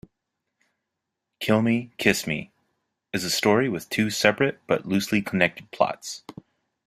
"Kill 1.39 1.61
Me, 1.61 1.91
Kiss 1.99 2.25
Me" 2.25 2.51
is 3.13 3.23
a 3.23 3.29
story 3.29 3.69
with 3.69 3.87
two 3.91 4.09
separate 4.09 4.59
but 4.65 4.87
loosely 4.87 5.21
connected 5.21 5.69
plots. 5.69 6.23